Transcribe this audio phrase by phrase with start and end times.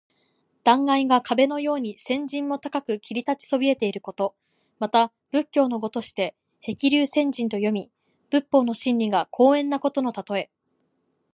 [0.63, 4.33] 断崖が壁のように千仞も高く切り立ちそびえていること。
[4.79, 7.91] また仏教の語として「へきりゅうせんじん」と読み、
[8.31, 10.49] 仏法の真理が高遠なことのたとえ。